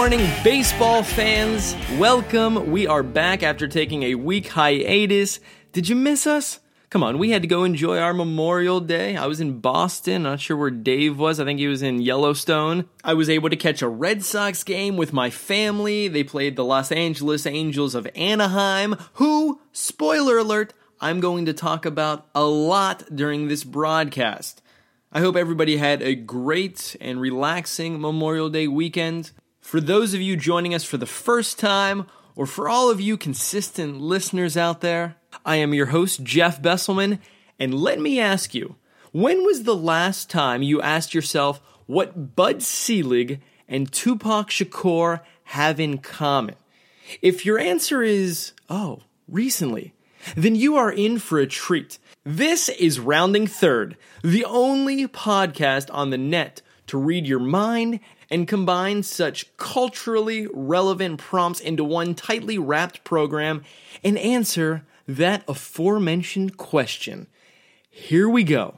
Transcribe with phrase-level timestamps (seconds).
[0.00, 1.76] Morning, baseball fans.
[1.98, 2.70] Welcome.
[2.70, 5.40] We are back after taking a week hiatus.
[5.72, 6.58] Did you miss us?
[6.88, 9.14] Come on, we had to go enjoy our Memorial Day.
[9.18, 10.22] I was in Boston.
[10.22, 11.38] Not sure where Dave was.
[11.38, 12.88] I think he was in Yellowstone.
[13.04, 16.08] I was able to catch a Red Sox game with my family.
[16.08, 21.84] They played the Los Angeles Angels of Anaheim, who, spoiler alert, I'm going to talk
[21.84, 24.62] about a lot during this broadcast.
[25.12, 29.32] I hope everybody had a great and relaxing Memorial Day weekend.
[29.60, 33.16] For those of you joining us for the first time, or for all of you
[33.16, 37.18] consistent listeners out there, I am your host, Jeff Besselman,
[37.58, 38.76] and let me ask you
[39.12, 45.78] when was the last time you asked yourself what Bud Selig and Tupac Shakur have
[45.78, 46.54] in common?
[47.20, 49.92] If your answer is, oh, recently,
[50.36, 51.98] then you are in for a treat.
[52.24, 58.00] This is Rounding Third, the only podcast on the net to read your mind
[58.30, 63.62] and combine such culturally relevant prompts into one tightly wrapped program
[64.04, 67.26] and answer that aforementioned question.
[67.90, 68.74] Here we go.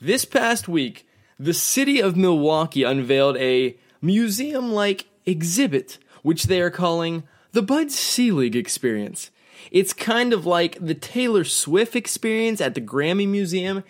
[0.00, 1.06] This past week,
[1.38, 7.90] the city of Milwaukee unveiled a museum like exhibit, which they are calling the Bud
[7.90, 9.30] Selig Experience.
[9.70, 13.84] It's kind of like the Taylor Swift experience at the Grammy Museum,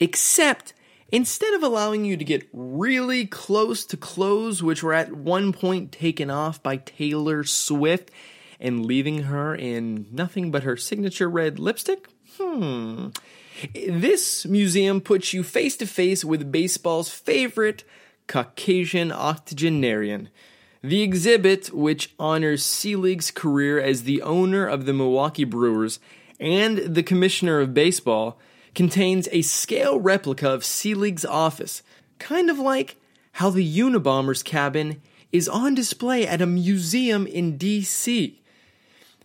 [0.00, 0.72] except
[1.10, 5.92] instead of allowing you to get really close to clothes, which were at one point
[5.92, 8.10] taken off by Taylor Swift,
[8.58, 12.08] and leaving her in nothing but her signature red lipstick?
[12.38, 13.08] Hmm.
[13.74, 17.84] This museum puts you face to face with baseball's favorite
[18.26, 20.28] Caucasian octogenarian.
[20.82, 25.98] The exhibit, which honors Selig's career as the owner of the Milwaukee Brewers
[26.38, 28.38] and the commissioner of baseball,
[28.76, 31.82] contains a scale replica of Selig's office,
[32.20, 32.96] kind of like
[33.32, 35.00] how the Unabomber's cabin
[35.32, 38.36] is on display at a museum in DC.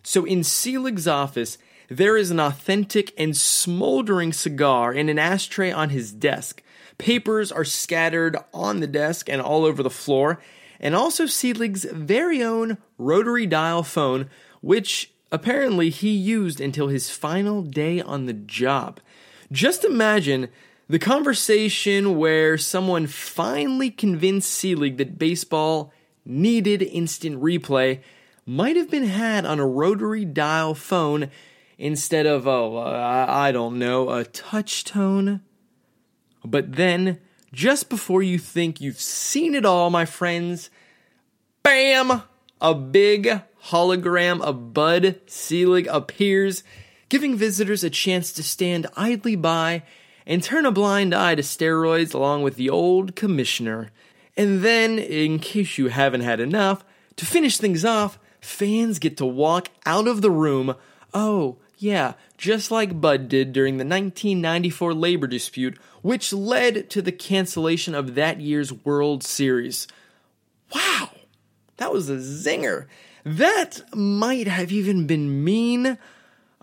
[0.04, 1.58] So in Selig's office,
[1.90, 6.64] there is an authentic and smoldering cigar in an ashtray on his desk.
[6.98, 10.42] Papers are scattered on the desk and all over the floor,
[10.80, 14.30] and also Selig's very own rotary dial phone,
[14.62, 19.02] which apparently he used until his final day on the job.
[19.52, 20.48] Just imagine
[20.88, 25.92] the conversation where someone finally convinced Selig that baseball
[26.26, 28.02] needed instant replay
[28.46, 31.30] might have been had on a rotary dial phone
[31.78, 35.42] instead of, oh, uh, I don't know, a touch tone.
[36.44, 37.20] But then
[37.52, 40.70] just before you think you've seen it all, my friends,
[41.64, 42.24] bam!
[42.62, 46.64] A big hologram of Bud Selig appears,
[47.12, 49.84] giving visitors a chance to stand idly by
[50.26, 53.92] and turn a blind eye to steroids along with the old commissioner.
[54.38, 56.86] And then, in case you haven't had enough,
[57.18, 60.74] to finish things off, fans get to walk out of the room.
[61.14, 67.12] Oh, yeah, just like Bud did during the 1994 labor dispute, which led to the
[67.12, 69.86] cancellation of that year's World Series.
[70.74, 71.10] Wow,
[71.76, 72.86] that was a zinger.
[73.26, 75.98] That might have even been mean.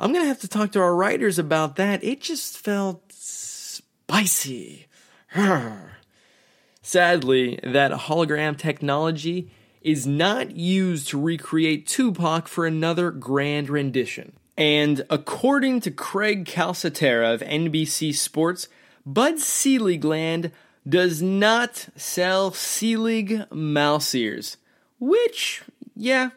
[0.01, 2.05] I'm going to have to talk to our writers about that.
[2.05, 4.87] It just felt spicy.
[6.83, 9.51] Sadly, that hologram technology
[9.83, 14.35] is not used to recreate Tupac for another grand rendition.
[14.57, 18.69] And according to Craig Calcaterra of NBC Sports,
[19.05, 20.53] Bud Seligland
[20.89, 24.59] does not sell Selig mouse ears,
[25.01, 25.63] which,
[25.97, 26.31] yeah,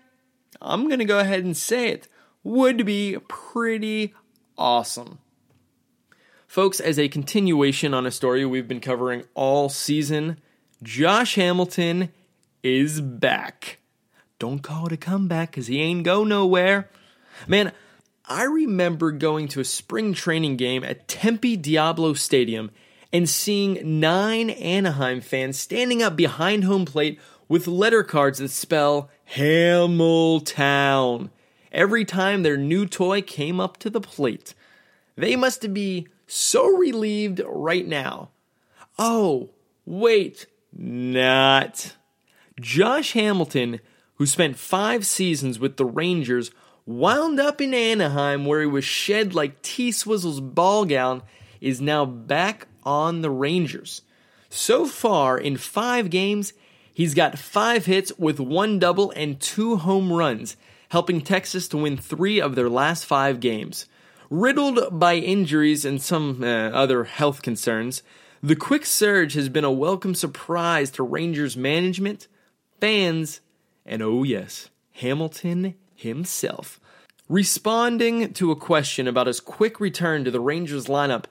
[0.61, 2.07] I'm gonna go ahead and say it,
[2.43, 4.13] would be pretty
[4.57, 5.19] awesome.
[6.47, 10.37] Folks, as a continuation on a story we've been covering all season,
[10.83, 12.11] Josh Hamilton
[12.63, 13.79] is back.
[14.39, 16.89] Don't call it a comeback because he ain't go nowhere.
[17.47, 17.71] Man,
[18.25, 22.71] I remember going to a spring training game at Tempe Diablo Stadium
[23.13, 29.09] and seeing nine Anaheim fans standing up behind home plate with letter cards that spell
[29.35, 31.29] Hamiltown
[31.71, 34.53] every time their new toy came up to the plate.
[35.15, 38.29] They must be so relieved right now.
[38.97, 39.49] Oh,
[39.85, 41.95] wait, not.
[42.59, 43.79] Josh Hamilton,
[44.15, 46.51] who spent five seasons with the Rangers,
[46.85, 51.23] wound up in Anaheim where he was shed like T Swizzle's ball gown,
[51.59, 54.01] is now back on the Rangers.
[54.49, 56.53] So far, in five games,
[56.93, 60.57] he's got five hits with one double and two home runs,
[60.91, 63.85] helping Texas to win three of their last five games.
[64.29, 68.03] Riddled by injuries and some uh, other health concerns,
[68.43, 72.27] the quick surge has been a welcome surprise to Rangers management,
[72.81, 73.39] fans,
[73.85, 76.77] and oh, yes, Hamilton himself.
[77.29, 81.23] Responding to a question about his quick return to the Rangers lineup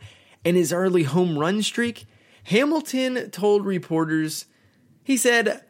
[0.42, 2.06] and his early home run streak,
[2.44, 4.46] Hamilton told reporters,
[5.04, 5.62] he said,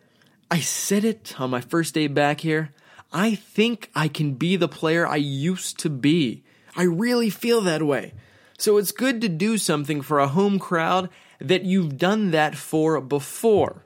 [0.48, 2.70] I said it on my first day back here.
[3.12, 6.44] I think I can be the player I used to be.
[6.76, 8.14] I really feel that way.
[8.58, 11.08] So it's good to do something for a home crowd
[11.40, 13.84] that you've done that for before.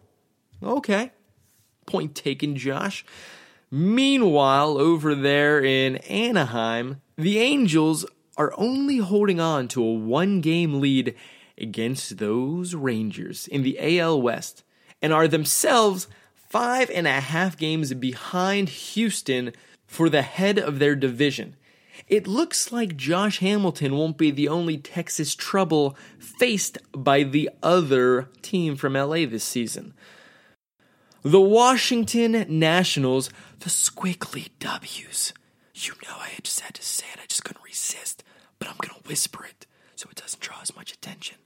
[0.63, 1.13] Okay.
[1.87, 3.05] Point taken, Josh.
[3.71, 8.05] Meanwhile, over there in Anaheim, the Angels
[8.37, 11.15] are only holding on to a one game lead
[11.57, 14.65] against those Rangers in the AL West
[15.01, 16.09] and are themselves
[16.55, 19.53] five and a half games behind Houston
[19.89, 21.57] for the head of their division.
[22.07, 28.29] It looks like Josh Hamilton won't be the only Texas trouble faced by the other
[28.41, 29.95] team from LA this season.
[31.23, 35.33] The Washington Nationals, the squiggly W's.
[35.75, 38.23] You know, I just had to say it, I just couldn't resist,
[38.61, 39.67] but I'm gonna whisper it
[39.97, 41.39] so it doesn't draw as much attention.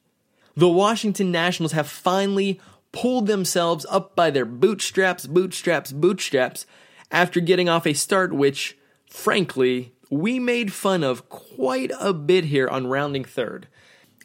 [0.55, 2.60] The Washington Nationals have finally
[2.93, 6.67] pulled themselves up by their bootstraps, bootstraps, bootstraps
[7.11, 8.76] after getting off a start which,
[9.08, 13.69] frankly, we made fun of quite a bit here on Rounding Third.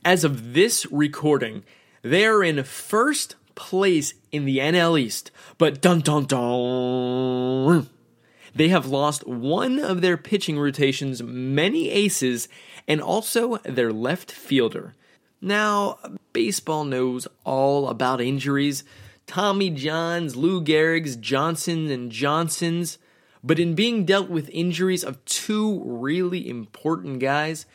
[0.05, 1.63] As of this recording,
[2.01, 7.89] they are in first place in the NL East, but dun dun dun.
[8.55, 12.47] They have lost one of their pitching rotation's many aces
[12.87, 14.95] and also their left fielder.
[15.41, 15.97] Now,
[16.33, 18.83] baseball knows all about injuries
[19.25, 22.97] Tommy Johns, Lou Gehrig's, Johnson and Johnson's.
[23.41, 27.65] But in being dealt with injuries of two really important guys,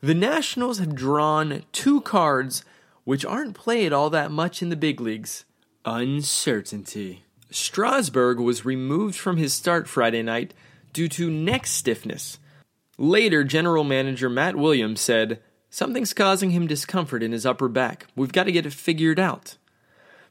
[0.00, 2.64] the Nationals have drawn two cards
[3.04, 5.44] which aren't played all that much in the big leagues
[5.84, 7.22] uncertainty.
[7.50, 10.52] Strasburg was removed from his start Friday night
[10.92, 12.38] due to neck stiffness.
[12.98, 15.40] Later, general manager Matt Williams said,
[15.76, 18.06] Something's causing him discomfort in his upper back.
[18.16, 19.58] We've got to get it figured out.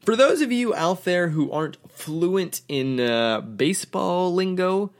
[0.00, 4.90] For those of you out there who aren't fluent in uh, baseball lingo,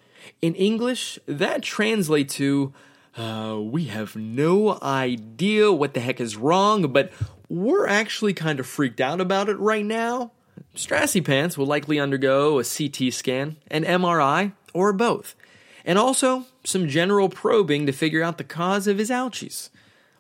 [0.41, 2.73] in English, that translates to
[3.17, 7.11] uh, we have no idea what the heck is wrong, but
[7.49, 10.31] we're actually kind of freaked out about it right now.
[10.77, 15.35] Strassy Pants will likely undergo a CT scan, an MRI, or both,
[15.85, 19.71] and also some general probing to figure out the cause of his ouchies.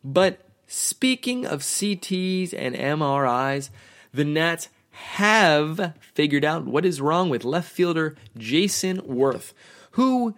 [0.06, 0.38] But
[0.68, 3.70] speaking of CTs and MRIs,
[4.14, 9.52] the Nats have figured out what is wrong with left fielder Jayson Werth,
[9.92, 10.36] who,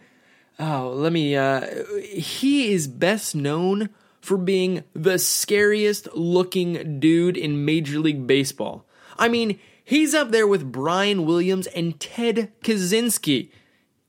[0.59, 1.67] oh, let me, uh,
[2.03, 3.91] he is best known
[4.23, 8.87] for being the scariest looking dude in Major League Baseball.
[9.19, 13.51] I mean, he's up there with Brian Williams and Ted Kaczynski.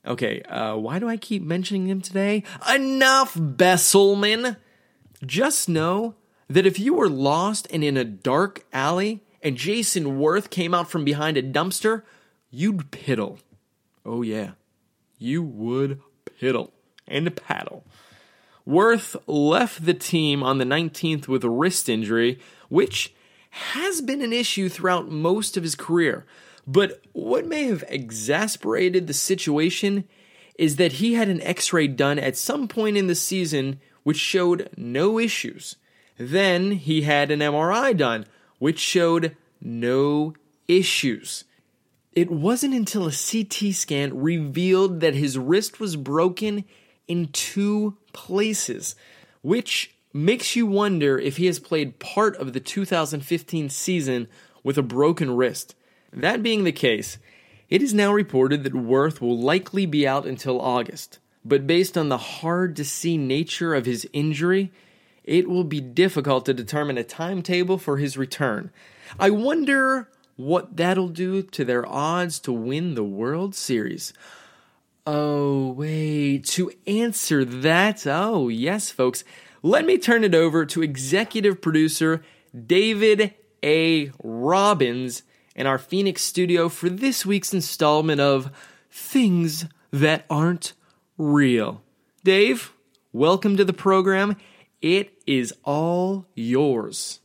[0.08, 2.44] Okay, uh, why do I keep mentioning him today?
[2.74, 4.56] Enough, Besselman!
[5.26, 6.16] Just know
[6.48, 10.90] that if you were lost and in a dark alley, and Jayson Werth came out
[10.90, 12.04] from behind a dumpster,
[12.50, 13.40] you'd piddle.
[14.06, 14.52] Oh, yeah.
[15.18, 16.02] You would
[16.42, 16.72] piddle
[17.08, 17.86] and paddle.
[18.68, 23.14] Werth left the team on the 19th with a wrist injury, which
[23.50, 26.26] has been an issue throughout most of his career.
[26.68, 30.08] But what may have exasperated the situation
[30.56, 34.18] is that he had an x ray done at some point in the season which
[34.18, 35.76] showed no issues.
[36.18, 38.26] Then he had an MRI done,
[38.58, 40.34] which showed no
[40.68, 41.46] issues.
[42.14, 46.66] It wasn't until a CT scan revealed that his wrist was broken
[47.08, 48.96] in two places,
[49.42, 54.28] which makes you wonder if he has played part of the 2015 season
[54.64, 55.76] with a broken wrist.
[56.12, 57.20] That being the case,
[57.70, 62.10] it is now reported that Werth will likely be out until August, but based on
[62.10, 64.72] the hard to see nature of his injury,
[65.24, 68.72] it will be difficult to determine a timetable for his return.
[69.20, 74.14] I wonder what that'll do to their odds to win the World Series.
[75.06, 79.24] Oh, wait, to answer that, oh, yes, folks,
[79.62, 82.22] let me turn it over to executive producer
[82.66, 84.12] David A.
[84.24, 85.24] Robbins
[85.56, 88.52] in our Phoenix studio for this week's installment of
[88.90, 90.74] Things That Aren't
[91.20, 91.84] Real.
[92.24, 92.72] Dave,
[93.12, 94.38] welcome to the program.
[94.82, 97.20] It is all yours.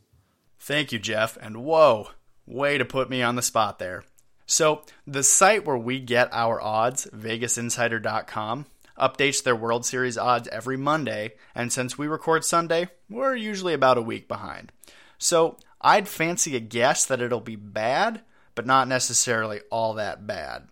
[0.58, 1.38] Thank you, Jeff.
[1.40, 2.08] And whoa,
[2.44, 4.02] way to put me on the spot there.
[4.46, 8.66] So, the site where we get our odds, VegasInsider.com,
[8.98, 13.96] updates their World Series odds every Monday, and since we record Sunday, we're usually about
[13.96, 14.72] a week behind.
[15.18, 18.22] So, I'd fancy a guess that it'll be bad,
[18.56, 20.66] but not necessarily all that bad.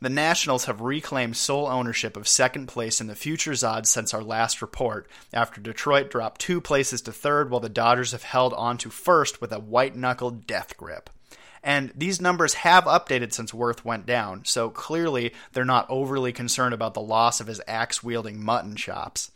[0.00, 4.22] The Nationals have reclaimed sole ownership of second place in the futures odds since our
[4.22, 8.78] last report, after Detroit dropped two places to third while the Dodgers have held on
[8.78, 11.10] to first with a white knuckled death grip.
[11.64, 16.74] And these numbers have updated since Werth went down, so clearly they're not overly concerned
[16.74, 19.32] about the loss of his axe wielding mutton chops.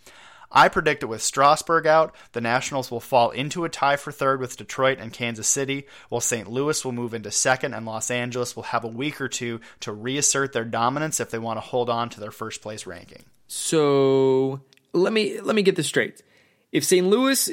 [0.52, 4.38] I predict it with Strasburg out, the Nationals will fall into a tie for third
[4.38, 6.49] with Detroit and Kansas City, while St.
[6.49, 9.92] Louis will move into second and Los Angeles will have a week or two to
[9.92, 13.25] reassert their dominance if they want to hold on to their first place ranking.
[13.49, 14.61] So
[14.92, 16.23] let me let me get this straight.
[16.71, 17.06] If St.
[17.06, 17.50] Louis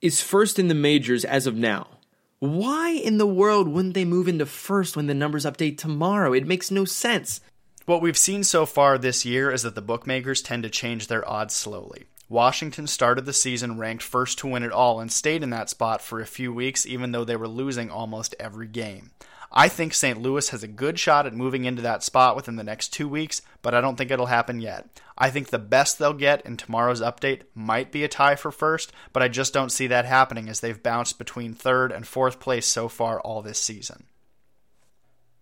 [0.00, 1.98] is first in the majors as of now,
[2.38, 6.32] why in the world wouldn't they move into first when the numbers update tomorrow?
[6.32, 7.40] It makes no sense.
[7.86, 11.28] What we've seen so far this year is that the bookmakers tend to change their
[11.28, 12.04] odds slowly.
[12.28, 16.02] Washington started the season ranked first to win it all and stayed in that spot
[16.02, 19.12] for a few weeks, even though they were losing almost every game.
[19.50, 20.20] I think St.
[20.20, 23.40] Louis has a good shot at moving into that spot within the next two weeks,
[23.62, 24.86] but I don't think it'll happen yet.
[25.16, 28.92] I think the best they'll get in tomorrow's update might be a tie for first,
[29.14, 32.66] but I just don't see that happening as they've bounced between third and fourth place
[32.66, 34.04] so far all this season.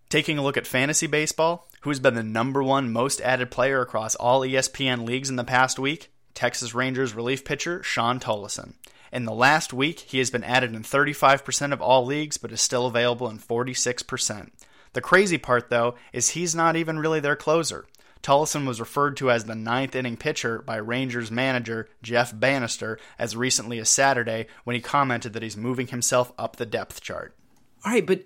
[0.09, 4.15] Taking a look at fantasy baseball, who's been the number one most added player across
[4.15, 6.11] all ESPN leagues in the past week?
[6.37, 8.73] Texas Rangers relief pitcher Shawn Tolleson.
[9.11, 12.61] In the last week, he has been added in 35% of all leagues, but is
[12.61, 14.51] still available in 46%.
[14.93, 17.87] The crazy part, though, is he's not even really their closer.
[18.21, 23.35] Tolleson was referred to as the ninth inning pitcher by Rangers manager Jeff Banister as
[23.35, 27.35] recently as Saturday when he commented that he's moving himself up the depth chart.
[27.83, 28.25] All right, but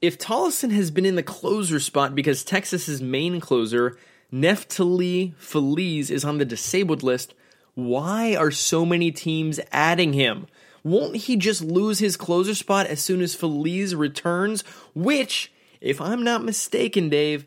[0.00, 3.98] if Tolleson has been in the closer spot because Texas's main closer,
[4.32, 7.34] Neftali Feliz, is on the disabled list,
[7.74, 10.46] why are so many teams adding him?
[10.82, 14.62] Won't he just lose his closer spot as soon as Feliz returns?
[14.94, 17.44] Which, if I'm not mistaken, Dave,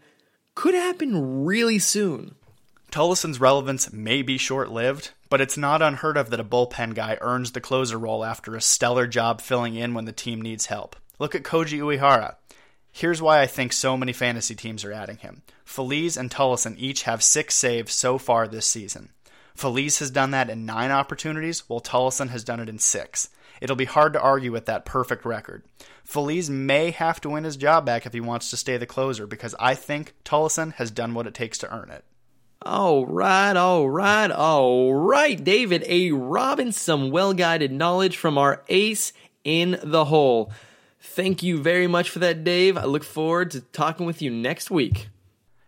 [0.56, 2.36] could happen really soon.
[2.92, 7.18] Tolleson's relevance may be short lived, but it's not unheard of that a bullpen guy
[7.22, 10.96] earns the closer role after a stellar job filling in when the team needs help.
[11.18, 12.36] Look at Koji Uehara.
[12.92, 15.42] Here's why I think so many fantasy teams are adding him.
[15.66, 19.10] Feliz and Tullison each have six saves so far this season.
[19.56, 23.30] Feliz has done that in nine opportunities, while Tolleson has done it in six.
[23.62, 25.64] It'll be hard to argue with that perfect record.
[26.04, 29.26] Feliz may have to win his job back if he wants to stay the closer
[29.26, 32.04] because I think Tolleson has done what it takes to earn it.
[32.66, 36.12] All right, all right, all right, David A.
[36.12, 39.12] Robbins, some well guided knowledge from our ace
[39.44, 40.52] in the hole.
[41.00, 42.78] Thank you very much for that, Dave.
[42.78, 45.10] I look forward to talking with you next week.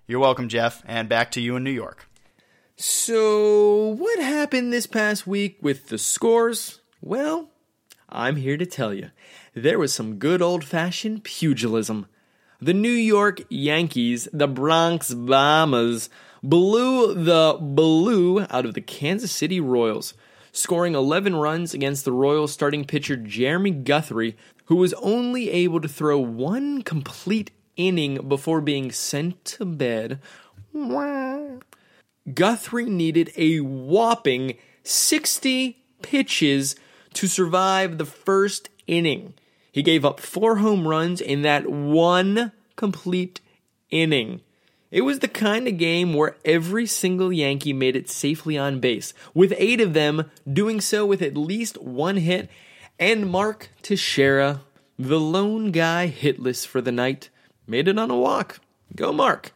[0.08, 2.08] You're welcome, Jeff, and back to you in New York.
[2.78, 6.82] So, what happened this past week with the scores?
[7.02, 7.48] Well,
[8.10, 9.12] I'm here to tell you.
[9.54, 12.08] There was some good old fashioned pugilism.
[12.60, 16.10] The New York Yankees, the Bronx Bombers,
[16.44, 20.14] blew the blue out of the Kansas City Royals,
[20.52, 25.88] scoring 11 runs against the Royals starting pitcher Jeremy Guthrie, who was only able to
[25.88, 30.20] throw one complete inning before being sent to bed.
[32.34, 36.76] Guthrie needed a whopping 60 pitches
[37.14, 39.34] to survive the first inning.
[39.72, 43.42] He gave up four home runs in that one complete
[43.90, 44.42] inning.
[44.92, 49.14] It was the kind of game where every single Yankee made it safely on base,
[49.34, 52.50] with eight of them doing so with at least one hit,
[52.98, 54.62] and Mark Teixeira,
[54.98, 57.30] the lone guy hitless for the night,
[57.68, 58.62] made it on a walk.
[58.96, 59.52] Go, Mark.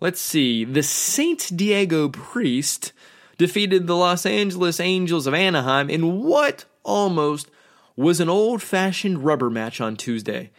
[0.00, 0.64] Let's see.
[0.64, 1.50] The St.
[1.56, 2.92] Diego Priest
[3.36, 7.50] defeated the Los Angeles Angels of Anaheim in what almost
[7.96, 10.50] was an old fashioned rubber match on Tuesday.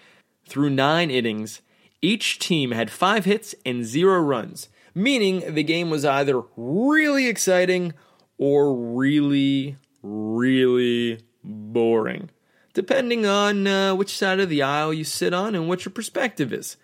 [0.45, 1.61] Through nine innings,
[2.01, 7.93] each team had five hits and zero runs, meaning the game was either really exciting
[8.37, 12.29] or really, really boring,
[12.73, 16.51] depending on uh, which side of the aisle you sit on and what your perspective
[16.51, 16.75] is.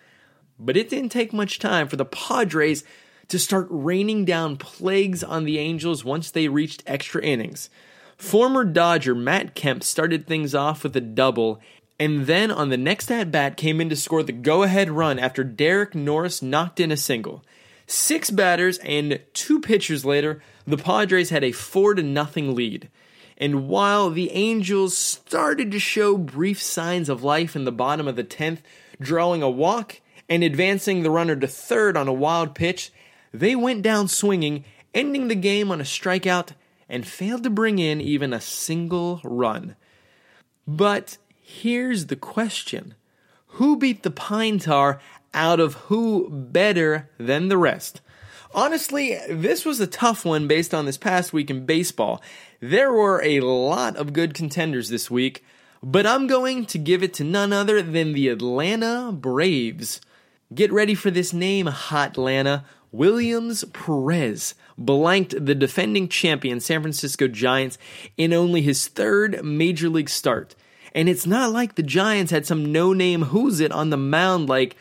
[0.60, 2.84] But it didn't take much time for the Padres
[3.28, 7.70] to start raining down plagues on the Angels once they reached extra innings.
[8.18, 11.60] Former Dodger Matt Kemp started things off with a double,
[12.00, 15.20] and then on the next at bat came in to score the go ahead run
[15.20, 17.44] after Derek Norris knocked in a single.
[17.88, 22.90] Six batters and two pitchers later, the Padres had a 4 to nothing lead.
[23.38, 28.16] And while the Angels started to show brief signs of life in the bottom of
[28.16, 28.60] the 10th,
[29.00, 32.91] drawing a walk and advancing the runner to third on a wild pitch,
[33.34, 36.50] they went down swinging, ending the game on a strikeout
[36.88, 39.75] and failed to bring in even a single run.
[40.67, 42.96] But here's the question
[43.48, 45.00] who beat the pine tar
[45.34, 48.01] out of who better than the rest.
[48.53, 52.22] Honestly, this was a tough one based on this past week in baseball.
[52.62, 55.44] There were a lot of good contenders this week,
[55.84, 60.00] but I'm going to give it to none other than the Atlanta Braves.
[60.54, 62.66] Get ready for this name, Hot Atlanta.
[62.92, 67.78] Williams Perez blanked the defending champion San Francisco Giants
[68.16, 70.56] in only his third major league start.
[70.94, 74.48] And it's not like the Giants had some no name who's it on the mound
[74.48, 74.78] like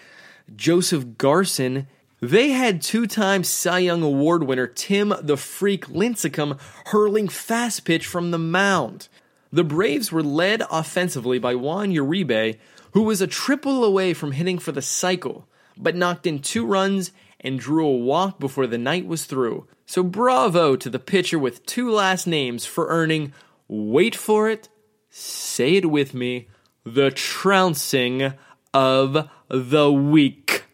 [0.54, 1.88] Joseph Garson.
[2.20, 8.06] They had two time Cy Young Award winner Tim the Freak Lincecum hurling fast pitch
[8.06, 9.08] from the mound.
[9.50, 12.58] The Braves were led offensively by Juan Uribe,
[12.92, 17.12] who was a triple away from hitting for the cycle, but knocked in two runs
[17.40, 19.66] and drew a walk before the night was through.
[19.86, 23.32] So bravo to the pitcher with two last names for earning,
[23.68, 24.68] wait for it,
[25.10, 26.48] say it with me,
[26.84, 28.32] the trouncing
[28.72, 30.64] of the week.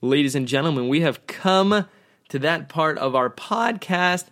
[0.00, 1.86] Ladies and gentlemen, we have come
[2.28, 4.26] to that part of our podcast.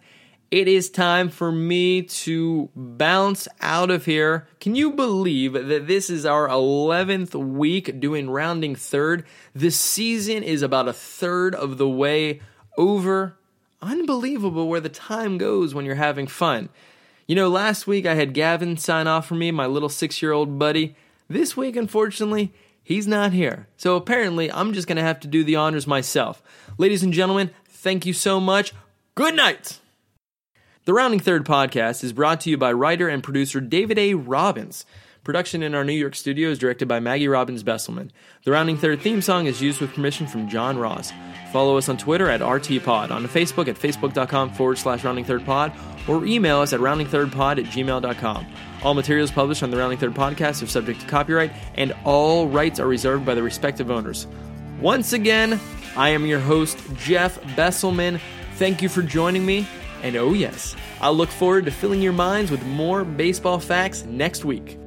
[0.50, 4.46] It is time for me to bounce out of here.
[4.60, 9.24] Can you believe that this is our 11th week doing rounding third?
[9.56, 12.40] The season is about a third of the way
[12.78, 13.36] over.
[13.82, 16.68] Unbelievable where the time goes when you're having fun.
[17.26, 20.30] You know, last week I had Gavin sign off for me, my little six year
[20.30, 20.94] old buddy.
[21.28, 23.66] This week, unfortunately, he's not here.
[23.76, 26.40] So apparently, I'm just going to have to do the honors myself.
[26.78, 28.72] Ladies and gentlemen, thank you so much.
[29.16, 29.80] Good night.
[30.86, 34.14] The Rounding Third podcast is brought to you by writer and producer David A.
[34.14, 34.86] Robbins.
[35.24, 38.10] Production in our New York studio is directed by Maggie Robbins Besselman.
[38.44, 41.12] The Rounding Third theme song is used with permission from John Ross.
[41.52, 45.72] Follow us on Twitter at RTPod, on Facebook at facebook.com forward slash Rounding Third Pod,
[46.06, 48.46] or email us at roundingthirdpod at gmail.com.
[48.84, 52.78] All materials published on the Rounding Third podcast are subject to copyright, and all rights
[52.78, 54.28] are reserved by the respective owners.
[54.80, 55.58] Once again,
[55.96, 58.20] I am your host, Jeff Besselman.
[58.54, 59.66] Thank you for joining me.
[60.02, 64.44] And oh, yes, I'll look forward to filling your minds with more baseball facts next
[64.44, 64.78] week.